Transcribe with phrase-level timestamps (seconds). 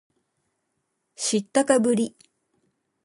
[1.15, 2.15] 知ったかぶり